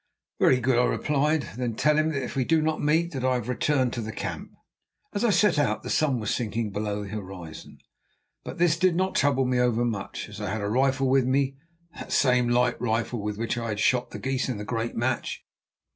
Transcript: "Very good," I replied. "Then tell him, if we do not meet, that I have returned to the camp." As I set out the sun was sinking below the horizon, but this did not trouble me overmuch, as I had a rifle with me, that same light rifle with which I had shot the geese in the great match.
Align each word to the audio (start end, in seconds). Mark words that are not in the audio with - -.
"Very 0.39 0.59
good," 0.59 0.79
I 0.79 0.85
replied. 0.85 1.49
"Then 1.57 1.75
tell 1.75 1.95
him, 1.95 2.11
if 2.11 2.35
we 2.35 2.43
do 2.43 2.59
not 2.59 2.81
meet, 2.81 3.11
that 3.11 3.23
I 3.23 3.35
have 3.35 3.47
returned 3.47 3.93
to 3.93 4.01
the 4.01 4.11
camp." 4.11 4.49
As 5.13 5.23
I 5.23 5.29
set 5.29 5.59
out 5.59 5.83
the 5.83 5.91
sun 5.91 6.19
was 6.19 6.33
sinking 6.33 6.71
below 6.71 7.03
the 7.03 7.09
horizon, 7.09 7.77
but 8.43 8.57
this 8.57 8.77
did 8.79 8.95
not 8.95 9.13
trouble 9.13 9.45
me 9.45 9.59
overmuch, 9.59 10.27
as 10.27 10.41
I 10.41 10.49
had 10.49 10.61
a 10.61 10.67
rifle 10.67 11.07
with 11.07 11.25
me, 11.27 11.57
that 11.95 12.11
same 12.11 12.49
light 12.49 12.81
rifle 12.81 13.21
with 13.21 13.37
which 13.37 13.59
I 13.59 13.67
had 13.69 13.79
shot 13.79 14.09
the 14.09 14.17
geese 14.17 14.49
in 14.49 14.57
the 14.57 14.65
great 14.65 14.95
match. 14.95 15.45